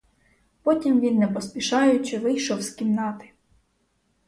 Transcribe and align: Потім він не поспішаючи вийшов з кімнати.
Потім 0.63 0.99
він 0.99 1.17
не 1.17 1.27
поспішаючи 1.27 2.19
вийшов 2.19 2.61
з 2.61 2.69
кімнати. 2.69 3.31